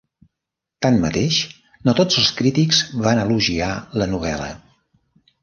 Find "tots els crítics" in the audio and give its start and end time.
1.99-2.81